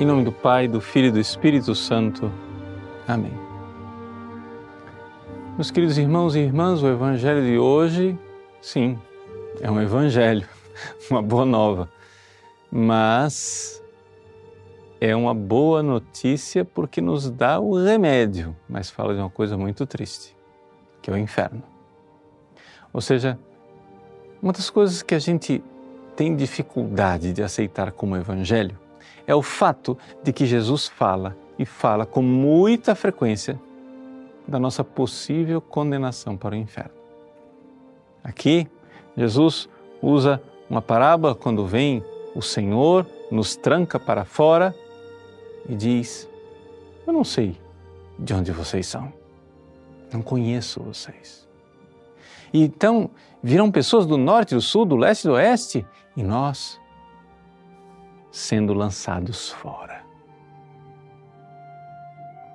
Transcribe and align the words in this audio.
Em 0.00 0.04
nome 0.04 0.24
do 0.24 0.32
Pai, 0.32 0.66
do 0.66 0.80
Filho 0.80 1.06
e 1.06 1.10
do 1.12 1.20
Espírito 1.20 1.72
Santo. 1.72 2.28
Amém. 3.06 3.32
Meus 5.54 5.70
queridos 5.70 5.96
irmãos 5.96 6.34
e 6.34 6.40
irmãs, 6.40 6.82
o 6.82 6.88
Evangelho 6.88 7.46
de 7.46 7.56
hoje, 7.56 8.18
sim, 8.60 8.98
é 9.60 9.70
um 9.70 9.80
Evangelho, 9.80 10.48
uma 11.08 11.22
boa 11.22 11.44
nova, 11.44 11.88
mas 12.72 13.80
é 15.00 15.14
uma 15.14 15.32
boa 15.32 15.80
notícia 15.80 16.64
porque 16.64 17.00
nos 17.00 17.30
dá 17.30 17.60
o 17.60 17.80
remédio, 17.80 18.54
mas 18.68 18.90
fala 18.90 19.14
de 19.14 19.20
uma 19.20 19.30
coisa 19.30 19.56
muito 19.56 19.86
triste, 19.86 20.36
que 21.00 21.08
é 21.08 21.12
o 21.12 21.16
inferno. 21.16 21.62
Ou 22.92 23.00
seja, 23.00 23.38
uma 24.42 24.52
das 24.52 24.68
coisas 24.68 25.02
que 25.02 25.14
a 25.14 25.20
gente 25.20 25.62
tem 26.16 26.34
dificuldade 26.34 27.32
de 27.32 27.44
aceitar 27.44 27.92
como 27.92 28.16
Evangelho 28.16 28.82
é 29.26 29.34
o 29.34 29.42
fato 29.42 29.96
de 30.22 30.32
que 30.32 30.46
Jesus 30.46 30.88
fala 30.88 31.36
e 31.58 31.64
fala 31.64 32.04
com 32.04 32.22
muita 32.22 32.94
frequência 32.94 33.60
da 34.46 34.58
nossa 34.58 34.84
possível 34.84 35.60
condenação 35.60 36.36
para 36.36 36.54
o 36.54 36.58
inferno. 36.58 36.92
Aqui, 38.22 38.66
Jesus 39.16 39.68
usa 40.02 40.42
uma 40.68 40.82
parábola 40.82 41.34
quando 41.34 41.66
vem 41.66 42.04
o 42.34 42.42
Senhor, 42.42 43.06
nos 43.30 43.56
tranca 43.56 43.98
para 43.98 44.24
fora 44.24 44.74
e 45.68 45.74
diz: 45.74 46.28
Eu 47.06 47.12
não 47.12 47.24
sei 47.24 47.56
de 48.18 48.34
onde 48.34 48.52
vocês 48.52 48.86
são, 48.86 49.12
não 50.12 50.22
conheço 50.22 50.82
vocês. 50.82 51.48
E 52.52 52.62
então 52.62 53.10
virão 53.42 53.70
pessoas 53.70 54.06
do 54.06 54.16
norte, 54.16 54.54
do 54.54 54.60
sul, 54.60 54.84
do 54.84 54.96
leste 54.96 55.24
e 55.24 55.28
do 55.28 55.34
oeste 55.34 55.86
e 56.16 56.22
nós 56.22 56.80
sendo 58.34 58.74
lançados 58.74 59.50
fora. 59.50 60.04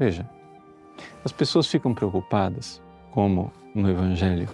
Veja, 0.00 0.28
as 1.24 1.30
pessoas 1.30 1.68
ficam 1.68 1.94
preocupadas, 1.94 2.82
como 3.12 3.52
no 3.72 3.88
Evangelho, 3.88 4.48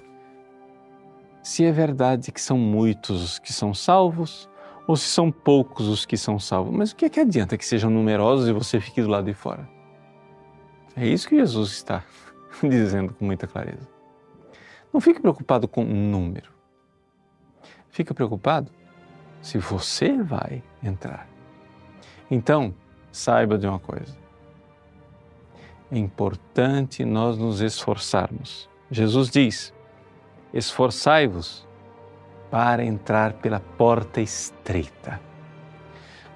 se 1.42 1.64
é 1.64 1.72
verdade 1.72 2.30
que 2.30 2.40
são 2.40 2.58
muitos 2.58 3.22
os 3.22 3.38
que 3.38 3.50
são 3.50 3.72
salvos 3.72 4.46
ou 4.86 4.94
se 4.94 5.08
são 5.08 5.32
poucos 5.32 5.88
os 5.88 6.04
que 6.04 6.18
são 6.18 6.38
salvos. 6.38 6.76
Mas 6.76 6.90
o 6.90 6.96
que, 6.96 7.06
é 7.06 7.08
que 7.08 7.20
adianta 7.20 7.56
que 7.56 7.64
sejam 7.64 7.88
numerosos 7.88 8.46
e 8.46 8.52
você 8.52 8.78
fique 8.78 9.00
do 9.00 9.08
lado 9.08 9.24
de 9.24 9.32
fora? 9.32 9.66
É 10.94 11.06
isso 11.06 11.26
que 11.26 11.36
Jesus 11.36 11.70
está 11.70 12.04
dizendo 12.62 13.14
com 13.14 13.24
muita 13.24 13.46
clareza. 13.46 13.88
Não 14.92 15.00
fique 15.00 15.20
preocupado 15.20 15.66
com 15.66 15.82
o 15.82 15.86
número. 15.86 16.52
Fica 17.88 18.12
preocupado 18.12 18.70
se 19.46 19.58
você 19.58 20.20
vai 20.20 20.60
entrar. 20.82 21.28
Então, 22.28 22.74
saiba 23.12 23.56
de 23.56 23.64
uma 23.64 23.78
coisa. 23.78 24.16
É 25.88 25.96
importante 25.96 27.04
nós 27.04 27.38
nos 27.38 27.60
esforçarmos. 27.60 28.68
Jesus 28.90 29.30
diz: 29.30 29.72
esforçai-vos 30.52 31.64
para 32.50 32.84
entrar 32.84 33.34
pela 33.34 33.60
porta 33.60 34.20
estreita. 34.20 35.20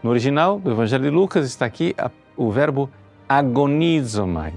No 0.05 0.11
original 0.11 0.61
do 0.61 0.71
Evangelho 0.71 1.03
de 1.03 1.11
Lucas 1.11 1.47
está 1.47 1.67
aqui 1.67 1.97
o 2.37 2.49
verbo 2.49 2.89
agonizomai. 3.29 4.55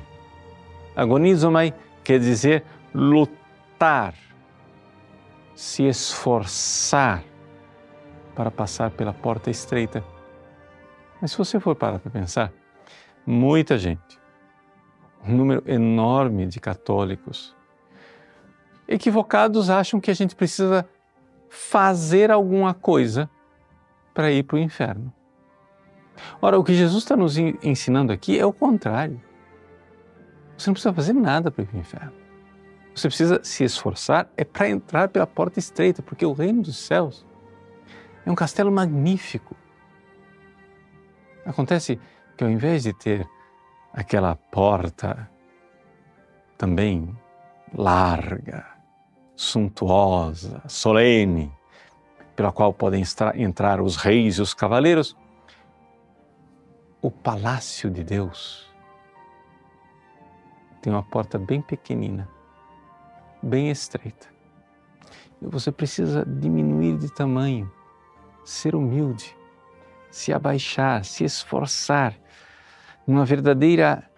Agonizomai 0.95 1.73
quer 2.03 2.19
dizer 2.19 2.63
lutar, 2.93 4.13
se 5.55 5.85
esforçar 5.87 7.32
para 8.35 8.51
passar 8.51 8.91
pela 8.91 9.13
porta 9.13 9.49
estreita. 9.49 10.03
Mas 11.21 11.31
se 11.31 11.37
você 11.37 11.59
for 11.59 11.75
parar 11.75 11.99
para 11.99 12.11
pensar, 12.11 12.51
muita 13.25 13.77
gente, 13.77 14.19
um 15.25 15.35
número 15.35 15.63
enorme 15.65 16.45
de 16.45 16.59
católicos, 16.59 17.55
equivocados 18.87 19.69
acham 19.69 19.99
que 19.99 20.11
a 20.11 20.13
gente 20.13 20.35
precisa 20.35 20.87
fazer 21.49 22.31
alguma 22.31 22.73
coisa 22.73 23.29
para 24.13 24.31
ir 24.31 24.43
para 24.43 24.57
o 24.57 24.59
inferno. 24.59 25.13
Ora, 26.41 26.59
o 26.59 26.63
que 26.63 26.73
Jesus 26.73 27.03
está 27.03 27.15
nos 27.15 27.37
ensinando 27.37 28.11
aqui 28.11 28.37
é 28.37 28.45
o 28.45 28.53
contrário. 28.53 29.21
Você 30.57 30.69
não 30.69 30.73
precisa 30.73 30.93
fazer 30.93 31.13
nada 31.13 31.49
para 31.49 31.63
ir 31.63 31.67
para 31.67 31.77
o 31.77 31.79
inferno. 31.79 32.13
Você 32.93 33.07
precisa 33.07 33.39
se 33.43 33.63
esforçar 33.63 34.29
é 34.37 34.43
para 34.43 34.69
entrar 34.69 35.09
pela 35.09 35.25
porta 35.25 35.57
estreita, 35.57 36.03
porque 36.03 36.25
o 36.25 36.33
reino 36.33 36.61
dos 36.61 36.77
céus 36.77 37.25
é 38.25 38.31
um 38.31 38.35
castelo 38.35 38.71
magnífico. 38.71 39.55
Acontece 41.45 41.99
que 42.37 42.43
ao 42.43 42.49
invés 42.49 42.83
de 42.83 42.93
ter 42.93 43.27
aquela 43.91 44.35
porta 44.35 45.29
também 46.57 47.15
larga, 47.73 48.65
suntuosa, 49.35 50.61
solene, 50.67 51.51
pela 52.35 52.51
qual 52.51 52.73
podem 52.73 53.03
entrar 53.35 53.81
os 53.81 53.95
reis 53.95 54.37
e 54.37 54.41
os 54.41 54.53
cavaleiros, 54.53 55.17
o 57.01 57.11
palácio 57.11 57.91
de 57.91 58.03
Deus 58.03 58.71
tem 60.81 60.91
uma 60.91 61.03
porta 61.03 61.37
bem 61.37 61.61
pequenina, 61.61 62.27
bem 63.41 63.69
estreita. 63.69 64.27
E 65.41 65.47
você 65.47 65.71
precisa 65.71 66.25
diminuir 66.25 66.97
de 66.97 67.13
tamanho 67.13 67.71
ser 68.45 68.75
humilde, 68.75 69.35
se 70.09 70.31
abaixar, 70.31 71.03
se 71.03 71.23
esforçar, 71.23 72.17
numa 73.05 73.25
verdadeira 73.25 74.09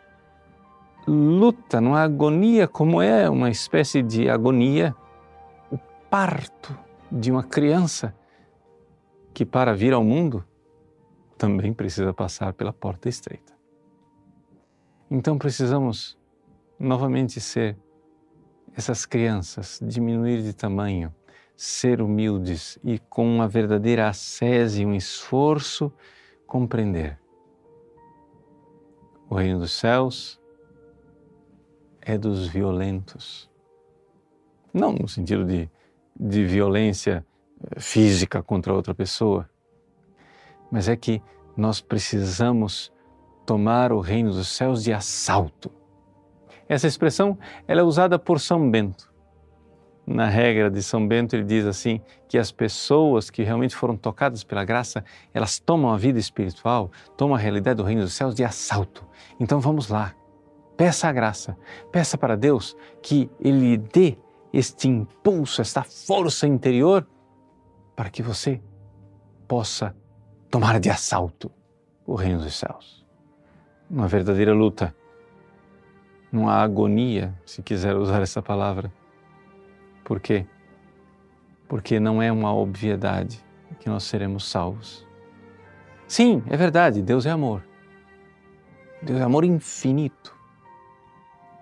luta, 1.08 1.80
numa 1.80 2.02
agonia, 2.02 2.68
como 2.68 3.02
é 3.02 3.30
uma 3.30 3.50
espécie 3.50 4.02
de 4.02 4.30
agonia, 4.30 4.96
o 5.72 5.78
parto 6.10 6.78
de 7.12 7.32
uma 7.32 7.44
criança 7.44 8.16
que, 9.34 9.46
para 9.46 9.74
vir 9.74 9.94
ao 9.94 10.04
mundo, 10.04 10.44
também 11.38 11.74
precisa 11.74 12.14
passar 12.14 12.54
pela 12.54 12.74
porta 12.74 13.10
estreita. 13.10 13.54
Então 15.10 15.38
precisamos 15.38 16.18
novamente 16.80 17.40
ser 17.40 17.78
essas 18.76 19.06
crianças, 19.06 19.80
diminuir 19.82 20.42
de 20.42 20.54
tamanho, 20.54 21.14
ser 21.56 22.02
humildes 22.02 22.78
e 22.84 23.00
com 23.00 23.26
uma 23.26 23.48
verdadeira 23.48 24.10
ascese 24.10 24.82
e 24.82 24.86
um 24.86 24.94
esforço 24.94 25.92
compreender. 26.46 27.18
O 29.30 29.36
reino 29.36 29.60
dos 29.60 29.72
céus 29.72 30.40
é 32.02 32.18
dos 32.18 32.48
violentos. 32.48 33.50
Não 34.74 34.92
no 34.92 35.08
sentido 35.08 35.46
de, 35.46 35.70
de 36.20 36.46
violência 36.46 37.26
eh, 37.72 37.80
física 37.80 38.44
contra 38.44 38.74
outra 38.74 38.94
pessoa, 38.94 39.50
mas 40.70 40.90
é 40.90 40.96
que 40.96 41.22
nós 41.56 41.80
precisamos 41.80 42.92
tomar 43.46 43.94
o 43.94 44.00
reino 44.02 44.32
dos 44.32 44.50
céus 44.50 44.84
de 44.84 44.92
assalto. 44.92 45.72
Essa 46.68 46.88
expressão 46.88 47.38
ela 47.68 47.82
é 47.82 47.84
usada 47.84 48.20
por 48.20 48.40
São 48.40 48.70
Bento 48.70 49.15
na 50.06 50.28
regra 50.28 50.70
de 50.70 50.84
São 50.84 51.08
Bento, 51.08 51.36
ele 51.36 51.44
diz 51.44 51.66
assim: 51.66 52.00
que 52.28 52.38
as 52.38 52.52
pessoas 52.52 53.30
que 53.30 53.44
realmente 53.44 53.76
foram 53.76 53.98
tocadas 53.98 54.44
pela 54.44 54.64
graça, 54.64 55.04
elas 55.34 55.60
tomam 55.60 55.92
a 55.92 55.98
vida 55.98 56.20
espiritual, 56.20 56.92
tomam 57.18 57.36
a 57.36 57.40
realidade 57.40 57.78
do 57.78 57.84
reino 57.84 58.02
dos 58.02 58.14
céus 58.14 58.36
de 58.36 58.44
assalto. 58.44 59.06
Então 59.40 59.60
vamos 59.60 59.90
lá, 59.90 60.14
peça 60.78 61.08
a 61.08 61.12
graça, 61.12 61.58
peça 61.92 62.18
para 62.18 62.36
Deus 62.36 62.76
que 63.02 63.30
Ele 63.40 63.78
dê 63.78 64.18
este 64.54 64.88
impulso, 64.88 65.62
esta 65.62 65.84
força 65.84 66.48
interior, 66.48 67.06
para 67.96 68.10
que 68.10 68.22
você 68.22 68.62
possa 69.48 69.96
tomar 70.50 70.80
de 70.80 70.90
assalto 70.90 71.52
o 72.06 72.16
reino 72.16 72.40
dos 72.40 72.56
céus. 72.56 73.06
Uma 73.90 74.08
verdadeira 74.08 74.54
luta, 74.54 74.96
uma 76.32 76.54
agonia, 76.54 77.34
se 77.46 77.62
quiser 77.62 77.96
usar 77.96 78.22
essa 78.22 78.42
palavra 78.42 78.92
por 80.06 80.20
quê? 80.20 80.46
Porque 81.68 82.00
não 82.00 82.22
é 82.22 82.32
uma 82.32 82.54
obviedade 82.54 83.44
que 83.80 83.90
nós 83.90 84.04
seremos 84.04 84.48
salvos. 84.48 85.06
Sim, 86.08 86.44
é 86.48 86.56
verdade, 86.56 87.02
Deus 87.02 87.26
é 87.26 87.32
amor. 87.32 87.66
Deus 89.02 89.20
é 89.20 89.24
amor 89.24 89.44
infinito. 89.44 90.38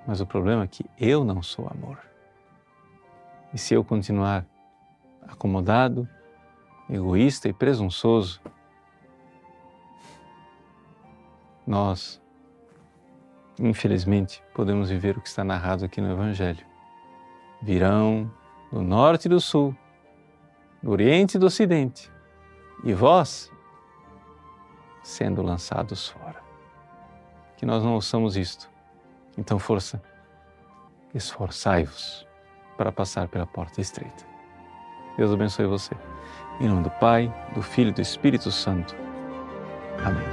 Mas 0.06 0.20
o 0.20 0.28
problema 0.28 0.66
é 0.66 0.68
que 0.68 0.86
eu 1.00 1.24
não 1.24 1.42
sou 1.42 1.70
amor. 1.70 1.98
E 3.54 3.58
se 3.58 3.74
eu 3.74 3.82
continuar 3.82 4.46
acomodado, 5.26 6.06
egoísta 6.90 7.48
e 7.48 7.54
presunçoso, 7.54 8.42
nós, 11.66 12.22
infelizmente, 13.58 14.44
podemos 14.54 14.90
viver 14.90 15.18
o 15.18 15.22
que 15.22 15.30
está 15.30 15.46
narrado 15.46 15.86
aqui 15.86 16.02
no 16.02 16.12
Evangelho 16.12 16.73
virão 17.64 18.30
do 18.72 18.82
norte 18.82 19.26
e 19.26 19.30
do 19.30 19.40
sul, 19.40 19.76
do 20.82 20.92
oriente 20.92 21.36
e 21.36 21.40
do 21.40 21.46
ocidente, 21.46 22.12
e 22.84 22.94
vós 22.94 23.52
sendo 25.02 25.42
lançados 25.42 26.10
fora. 26.10 26.42
Que 27.58 27.66
nós 27.66 27.84
não 27.84 27.94
ouçamos 27.94 28.36
isto. 28.36 28.70
Então, 29.38 29.58
força, 29.58 30.02
esforçai-vos 31.14 32.28
para 32.78 32.92
passar 32.92 33.28
pela 33.28 33.46
porta 33.46 33.80
estreita. 33.80 34.26
Deus 35.18 35.32
abençoe 35.32 35.66
você. 35.66 35.96
Em 36.60 36.68
nome 36.68 36.84
do 36.84 36.92
Pai, 36.92 37.34
do 37.54 37.62
Filho 37.62 37.90
e 37.90 37.94
do 37.94 38.02
Espírito 38.02 38.52
Santo. 38.52 38.96
Amém. 40.04 40.33